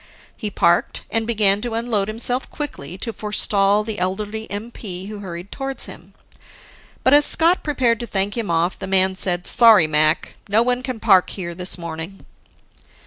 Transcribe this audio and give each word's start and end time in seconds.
He 0.35 0.49
parked 0.49 1.03
and 1.11 1.27
began 1.27 1.61
to 1.61 1.75
unload 1.75 2.07
himself 2.07 2.49
quickly, 2.49 2.97
to 2.97 3.13
forestall 3.13 3.83
the 3.83 3.99
elderly 3.99 4.47
MP 4.47 5.07
who 5.09 5.19
hurried 5.19 5.51
towards 5.51 5.85
him. 5.85 6.15
But, 7.03 7.13
as 7.13 7.23
Scott 7.23 7.61
prepared 7.61 7.99
to 7.99 8.07
thank 8.07 8.35
him 8.35 8.49
off, 8.49 8.79
the 8.79 8.87
man 8.87 9.15
said, 9.15 9.45
"Sorry, 9.45 9.85
Mac, 9.85 10.37
no 10.49 10.63
one 10.63 10.81
can 10.81 10.99
park 10.99 11.29
there 11.35 11.53
this 11.53 11.77
morning." 11.77 12.25